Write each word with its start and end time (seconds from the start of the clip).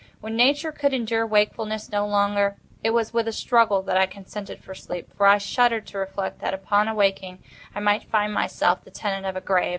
When 0.19 0.35
Nature 0.35 0.71
could 0.71 0.95
endure 0.95 1.27
wakefulness 1.27 1.91
no 1.91 2.07
longer, 2.07 2.57
it 2.83 2.89
was 2.89 3.13
with 3.13 3.27
a 3.27 3.31
struggle 3.31 3.83
that 3.83 3.97
I 3.97 4.07
consented 4.07 4.63
to 4.63 4.73
sleep—for 4.73 5.27
I 5.27 5.37
shuddered 5.37 5.85
to 5.85 5.99
reflect 5.99 6.39
that, 6.39 6.55
upon 6.55 6.87
awaking, 6.87 7.43
I 7.75 7.81
might 7.81 8.09
find 8.09 8.33
myself 8.33 8.83
the 8.83 8.89
tenant 8.89 9.27
of 9.27 9.35
a 9.35 9.41
grave. 9.41 9.69